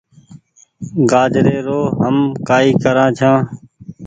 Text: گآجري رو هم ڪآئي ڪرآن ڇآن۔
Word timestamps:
گآجري 1.11 1.57
رو 1.67 1.81
هم 2.03 2.17
ڪآئي 2.47 2.71
ڪرآن 2.83 3.09
ڇآن۔ 3.19 3.39